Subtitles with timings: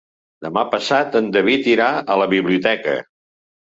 [0.45, 2.97] Demà passat en David irà a la biblioteca.